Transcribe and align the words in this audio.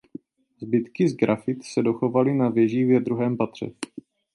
Zbytky 0.61 1.09
sgrafit 1.09 1.63
se 1.65 1.81
dochovaly 1.81 2.33
na 2.33 2.49
věžích 2.49 2.87
ve 2.89 2.99
druhém 2.99 3.37
patře. 3.37 3.65